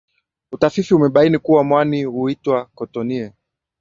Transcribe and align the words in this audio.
utafifi 0.51 0.93
umebaini 0.95 1.39
kuwa 1.39 1.63
mwani 1.63 2.05
unaoitwa 2.05 2.65
cottonie 2.65 3.33